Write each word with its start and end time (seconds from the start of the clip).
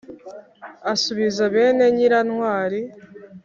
asubiza 0.93 1.41
bene 1.55 1.83
nyirantwali 1.95 2.79